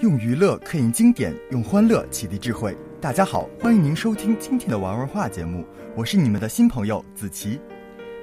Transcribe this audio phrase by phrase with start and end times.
[0.00, 2.74] 用娱乐刻印经典，用欢乐启迪智慧。
[3.02, 5.62] 大家好，欢迎您收听今天的玩玩话节目，
[5.94, 7.60] 我是你们的新朋友子琪。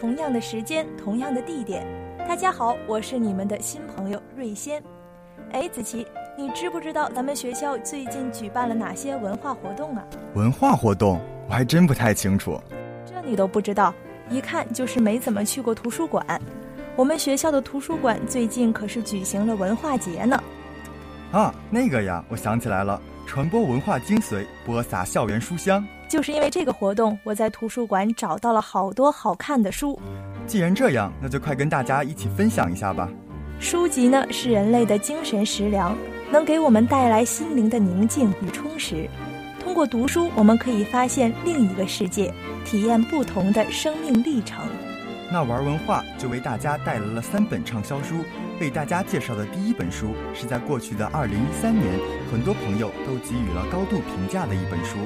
[0.00, 1.86] 同样的时间，同样的地点，
[2.26, 4.82] 大家好，我是你们的新朋友瑞仙。
[5.52, 6.06] 哎，子琪，
[6.38, 10.02] 你知不知道咱们学校最近举办了哪些文化活动啊？
[10.32, 12.58] 文化活动，我还真不太清楚。
[13.04, 13.94] 这你都不知道，
[14.30, 16.40] 一看就是没怎么去过图书馆。
[16.96, 20.42] 我们学校的图书馆最近可是举行了文化节呢。
[21.30, 25.86] 啊，那个呀，我想起来了，传播文化精髓，播撒校园书香。
[26.08, 30.00] 就是因为这个活动，我在图书馆找到了好多好看的书。
[30.46, 33.10] 既然这样，那就快跟大家一起分享一下吧。
[33.60, 35.94] 书籍呢，是人类的精神食粮，
[36.32, 39.06] 能给我们带来心灵的宁静与充实。
[39.62, 42.32] 通过读书，我们可以发现另一个世界，
[42.64, 44.64] 体验不同的生命历程。
[45.30, 48.24] 那玩文化就为大家带来了三本畅销书。
[48.60, 51.86] 为大家介绍的第一本书，是在过去的二零一三年，
[52.32, 54.96] 很多朋友都给予了高度评价的一本书。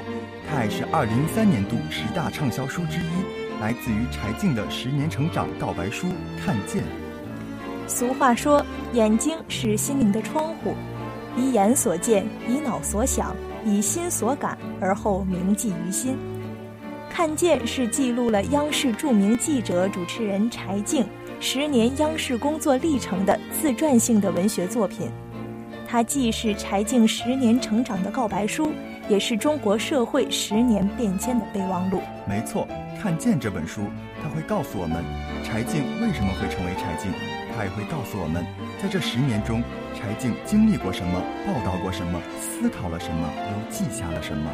[0.48, 6.06] 它也是二零一三年度十大畅销书之一，来自于柴静的十年成长告白书
[6.43, 6.83] 《看见》。
[7.87, 10.75] 俗话说，眼睛是心灵的窗户，
[11.37, 16.17] 以眼所见，以脑所想，以心所感，而后铭记于心。
[17.13, 21.07] 看见是记录了央视著名记者、主持人柴静
[21.41, 25.11] 十年央视工作历程的自传性的文学作品。
[25.87, 28.73] 它既是柴静十年成长的告白书，
[29.11, 32.01] 也是中国社会十年变迁的备忘录。
[32.27, 32.67] 没错，
[33.03, 33.83] 《看见》这本书，
[34.23, 35.05] 它会告诉我们
[35.45, 37.13] 柴静为什么会成为柴静，
[37.55, 38.43] 它也会告诉我们，
[38.83, 39.63] 在这十年中，
[39.95, 44.51] 柴静经历过什么，报道过什么，思考了什么，又记下了什么。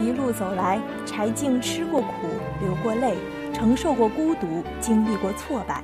[0.00, 2.28] 一路走来，柴静吃过苦，
[2.60, 3.14] 流过泪，
[3.52, 5.82] 承受过孤独，经历过挫败，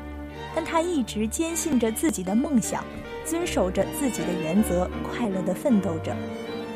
[0.54, 2.84] 但他一直坚信着自己的梦想，
[3.24, 6.14] 遵守着自己的原则，快乐地奋斗着，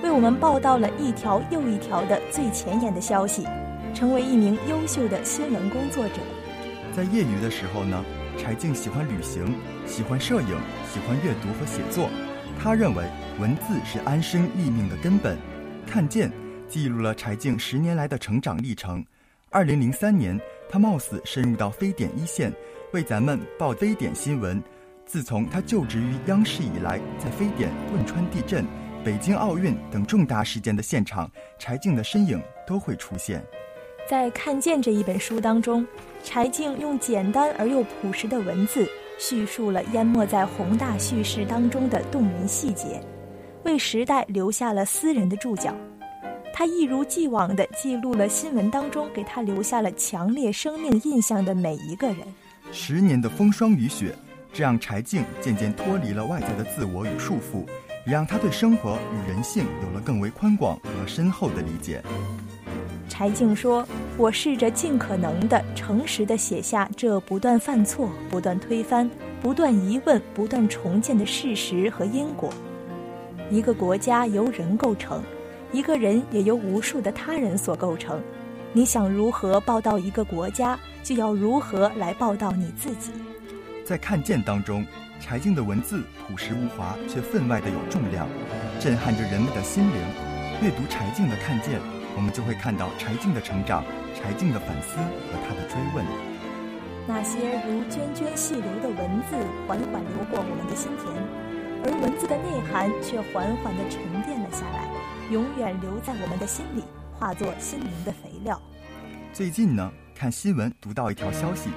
[0.02, 3.46] 为我们报道了一条又一条的最前沿的消息，
[3.94, 6.14] 成为一名优秀的新闻工作者。
[6.94, 8.04] 在业余的时候呢，
[8.38, 9.54] 柴静喜欢旅行，
[9.86, 10.56] 喜欢摄影，
[10.92, 12.08] 喜欢阅读和写作。
[12.62, 13.02] 他认为
[13.40, 15.36] 文字是安身立命的根本。
[15.86, 16.43] 看见。
[16.74, 19.00] 记录了柴静十年来的成长历程。
[19.48, 20.36] 二零零三年，
[20.68, 22.52] 他冒死深入到非典一线，
[22.92, 24.60] 为咱们报非典新闻。
[25.06, 28.66] 自从他就职于央视以来，在非典、汶川地震、
[29.04, 31.30] 北京奥运等重大事件的现场，
[31.60, 33.40] 柴静的身影都会出现。
[34.10, 35.86] 在《看见》这一本书当中，
[36.24, 38.84] 柴静用简单而又朴实的文字，
[39.16, 43.00] 叙述了淹没在宏大叙事当中的动人细节，
[43.62, 45.72] 为时代留下了私人的注脚。
[46.56, 52.18] 他一如既往地记录了新闻当中给他留下了强烈生命印象的每一个人。
[52.70, 54.14] 十年的风霜雨雪，
[54.52, 57.66] 这让柴静渐渐脱离了外在的自我与束缚，
[58.06, 62.00] 也让他对生活与人性有了更为宽广和深厚的理解。
[63.08, 63.84] 柴静说
[64.16, 69.10] ：“我试着尽可能的诚实地写下这不断犯错、不断推翻、
[69.42, 72.48] 不断疑问、不断重建的事实和因果。
[73.50, 75.20] 一个国家由人构成。”
[75.74, 78.22] 一个人也由无数的他人所构成，
[78.72, 83.10] 你想如何报道一个国家，就要如何来报道你自己。
[83.84, 84.86] 在《看见》当中，
[85.18, 88.28] 柴静的文字朴实无华，却分外的有重量，
[88.78, 89.96] 震撼着人们的心灵。
[90.62, 91.80] 阅读柴静的《看见》，
[92.14, 93.82] 我们就会看到柴静的成长、
[94.14, 96.06] 柴静的反思和她的追问。
[97.08, 99.34] 那些如涓涓细流的文字，
[99.66, 101.10] 缓缓流过我们的心田，
[101.82, 104.93] 而文字的内涵却缓缓地沉淀了下来。
[105.30, 108.60] 永远留在我们的心里，化作心灵的肥料。
[109.32, 111.70] 最近呢，看新闻读到一条消息，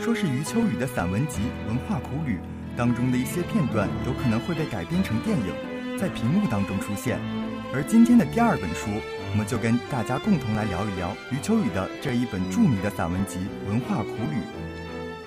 [0.00, 2.36] 说是余秋雨的散文集《文化苦旅》
[2.76, 7.18] 当中的一些片段有可能会被改编成电影，在屏幕当中出现。
[7.72, 8.88] 而今天的第二本书，
[9.30, 13.38] 我们就跟大家共同来聊一聊余秋雨的这一本著名的散文集
[13.68, 14.36] 《文化苦旅》。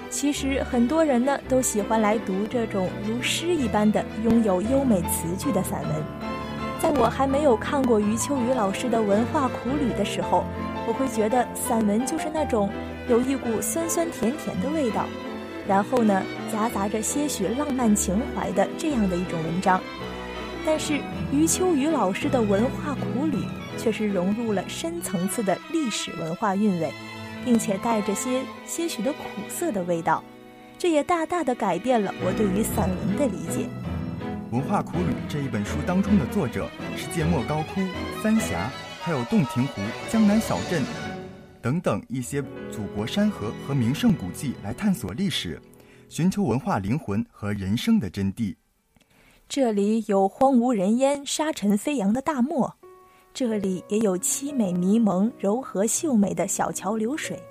[0.10, 6.41] 其实很多人呢都喜欢来读这种如诗一般的、拥有优美词句的散文。
[6.81, 10.44] 在我还没有看过余秋雨老师的文化苦旅的时候，
[10.88, 12.68] 我会觉得散文就是那种
[13.07, 15.06] 有一股酸酸甜甜的味道，
[15.68, 19.80] 然后呢夹杂着些许浪漫情怀的这样的一种文章。
[20.66, 21.00] 但是
[21.31, 23.38] 余秋雨老师的文化苦旅
[23.78, 26.92] 却是融入了深层次的历史文化韵味，
[27.45, 30.24] 并且带着些些许的苦涩的味道，
[30.80, 33.66] 这也大大的改变了我对于散文的理解。
[34.51, 37.80] 《文化苦旅》这一本书当中的作者是借莫高窟、
[38.21, 38.69] 三峡，
[39.00, 40.83] 还有洞庭湖、江南小镇
[41.62, 45.57] 等等一些祖国山河和名胜古迹来探索历史，
[46.09, 48.53] 寻求文化灵魂和人生的真谛。
[49.48, 52.75] 这里有荒无人烟、沙尘飞扬的大漠，
[53.33, 57.42] 这里也有凄美迷蒙、柔和秀美的小桥流水，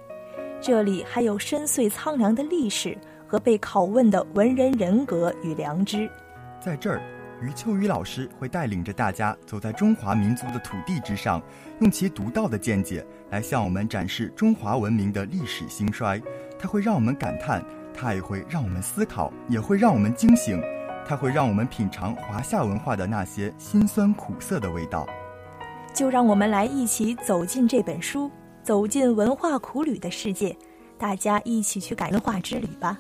[0.61, 2.95] 这里还有深邃苍凉的历史
[3.27, 6.07] 和被拷问的文人人格与良知。
[6.61, 7.01] 在这儿，
[7.41, 11.43] 余秋雨老师会带领着大家走在中华民族的土地之上，
[11.81, 16.21] 用其独到的见解来向我们展示中华文明的历史兴衰。
[16.59, 17.65] 它会让我们感叹，
[17.95, 20.63] 它也会让我们思考，也会让我们惊醒。
[21.07, 25.07] 它会让我们品尝华夏文化的那些辛酸苦涩的味道。
[25.95, 28.31] 就让我们来一起走进这本书，
[28.63, 30.55] 走进文化苦旅的世界，
[30.99, 32.99] 大家一起去感化之旅吧。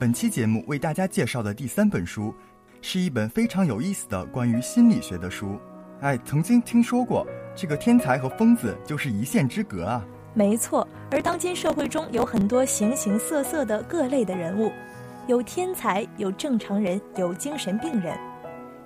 [0.00, 2.32] 本期节目为大家介绍的第三本书，
[2.80, 5.58] 是一本非常有意思的关于心理学的书。
[6.02, 10.06] 哎，曾经听说过这个天才和疯子就是一线之隔啊。
[10.34, 14.70] 没错，而当今社会中有很多形形色色的各类的人物。
[15.26, 18.16] 有天才，有正常人，有精神病人。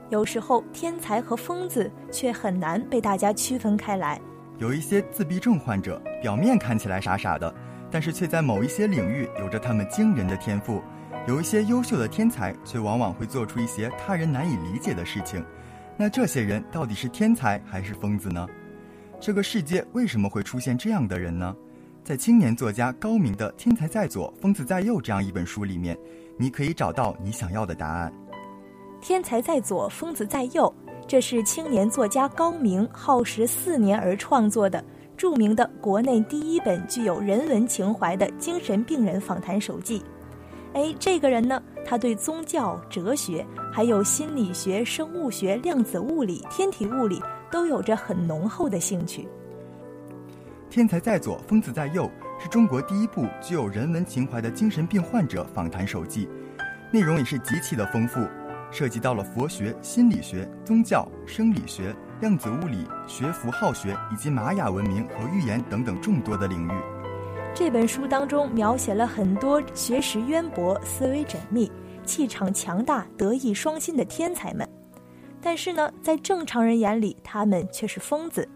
[0.08, 4.18] 有时候，天才和疯子却很难被大家区分开来。
[4.56, 7.54] 有一些自闭症患者，表面看起来傻傻的，
[7.90, 10.82] 但是却在某一些领域有着他们惊人的天赋。
[11.28, 15.44] 有一些优秀的天才，却往往会做出一些他人难以理解的事情。
[15.96, 18.44] 那这些人到底是天才还是疯子呢？
[19.20, 21.54] 这个世界为什么会出现这样的人呢？
[22.02, 25.96] 在青年作家高明的《天才在左，疯子在右》这样一本书里面。
[26.36, 28.12] 你可以找到你想要的答案。
[29.00, 30.74] 天才在左，疯子在右，
[31.06, 34.84] 这是青年作家高明耗时四年而创作的
[35.16, 40.02] 著名的国内第一本具有人文情怀的精神病人访谈手记。
[40.74, 49.28] 哎，这个人呢，他对宗教、哲学，还有心理学、生物学、量子物理、天体物理都有着很浓厚的兴趣。
[50.70, 52.10] 天才在左，疯子在右。
[52.38, 56.28] 是中国第一部具有人文情怀的精神病患者访谈手记，
[56.90, 58.26] 内容也是极其的丰富，
[58.68, 66.70] 涉及到了佛学、心理学、宗教、生理学、量子物理学、符号学以及玛雅文明和预言等等众多的领域。
[67.54, 71.70] 这本书当中描写了很多学识渊博、思维缜密、
[72.02, 74.66] 气场强大、德艺双馨的天才们，
[75.40, 78.48] 但是呢，在正常人眼里，他们却是疯子。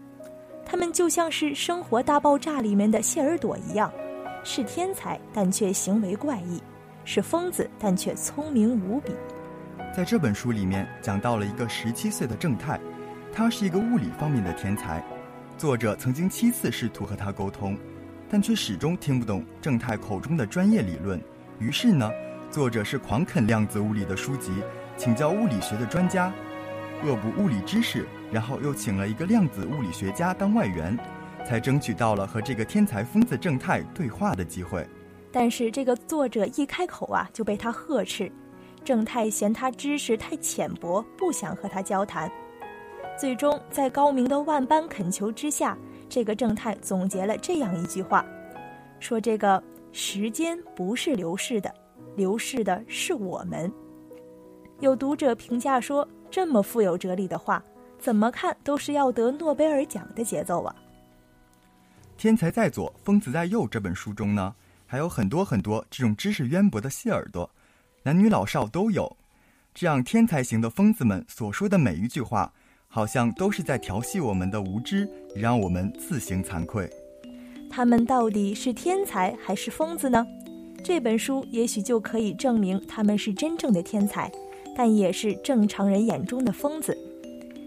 [0.65, 3.93] 他们就像是《生活大爆炸》里面的谢尔朵一样，
[4.43, 6.59] 是天才，但却行为怪异；
[7.05, 9.13] 是疯子，但却聪明无比。
[9.95, 12.79] 在这本书里面，讲到了一个十七岁的正太，
[13.31, 15.03] 他是一个物理方面的天才。
[15.55, 17.77] 作者曾经七次试图和他沟通，
[18.29, 21.21] 但却始终听不懂正太口中的专业理论。
[21.59, 22.11] 于是呢，
[22.51, 24.51] 作者是狂啃量子物理的书籍，
[24.95, 26.31] 请教物理学的专家。
[27.03, 30.97] 恶补物理知识，然后又请了一个量子物理学家当外援，
[31.45, 34.87] 才争取到了和这个天才疯子正太对话的机会。
[35.31, 38.31] 但是这个作者一开口啊，就被他呵斥。
[38.83, 42.31] 正太嫌他知识太浅薄，不想和他交谈。
[43.19, 45.77] 最终在高明的万般恳求之下，
[46.09, 48.25] 这个正太总结了这样一句话：
[48.99, 51.73] 说这个时间不是流逝的，
[52.15, 53.71] 流逝的是我们。
[54.79, 56.07] 有读者评价说。
[56.29, 57.63] 这么富有哲理的话，
[57.97, 60.75] 怎么看都是要得诺贝尔奖的节奏啊！
[62.17, 63.65] 天才在左，疯子在右。
[63.65, 64.53] 这本书中呢，
[64.85, 67.49] 还有很多很多这种知识渊博的细耳朵，
[68.03, 69.15] 男女老少都有。
[69.73, 72.51] 这样天才型的疯子们所说的每一句话，
[72.97, 76.89] 好像都是在调戏我们的无知，让我们自行惭愧。
[77.69, 80.25] 他们到底是天才还是疯子呢？
[80.83, 84.31] 这本书也许就可以证明他们是真正的天才。
[84.75, 86.97] 但也是正常人眼中的疯子。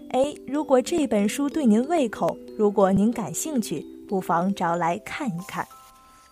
[0.09, 5.65] 哎，如果这本书对您胃口，如果您感兴趣，不妨找来看一看。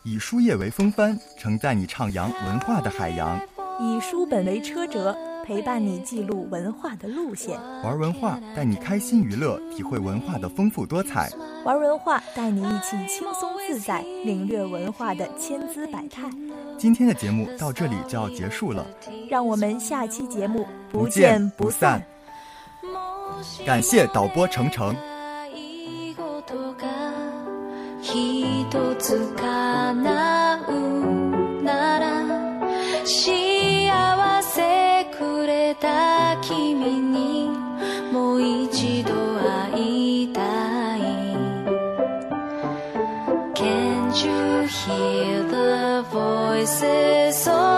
[0.04, 3.40] 以书页为风帆，承载你徜徉文化的海洋；
[3.80, 5.16] 以书本为车辙，
[5.46, 7.60] 陪伴你记录文化的路线。
[7.84, 11.30] 玩文化，带你开心娱乐，体会文化的丰富多彩。
[11.66, 16.30] 玩文化，带你一起轻松自在，领略文化的千姿百态。
[16.78, 18.86] 今天的节目到这里就要结束了，
[19.30, 22.02] 让我们下期节目不见不散。
[23.66, 24.96] 感谢导播程程。
[46.62, 47.69] es eso?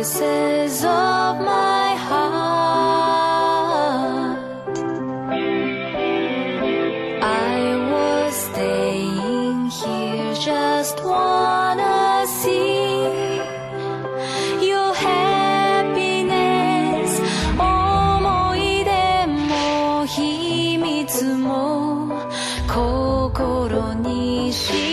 [0.00, 2.38] voices of my heart.
[7.22, 13.40] I was staying here, just wanna see
[14.70, 16.40] your happiness.
[17.58, 22.08] 思い出も秘密も
[22.66, 24.89] 心にし